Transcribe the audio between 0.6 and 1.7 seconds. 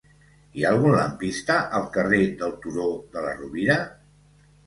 ha algun lampista